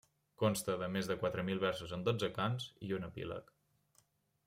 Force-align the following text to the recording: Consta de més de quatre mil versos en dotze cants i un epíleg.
Consta 0.43 0.77
de 0.83 0.87
més 0.95 1.09
de 1.11 1.17
quatre 1.25 1.45
mil 1.51 1.63
versos 1.65 1.95
en 1.99 2.07
dotze 2.09 2.33
cants 2.41 2.69
i 2.89 2.93
un 3.01 3.09
epíleg. 3.13 3.57